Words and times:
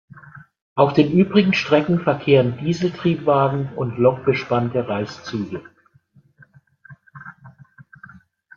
Auf 0.73 0.93
den 0.93 1.11
übrigen 1.11 1.53
Strecken 1.53 1.99
verkehren 1.99 2.57
Dieseltriebwagen 2.57 3.71
und 3.75 3.99
lokbespannte 3.99 4.87
Reisezüge. 4.87 5.63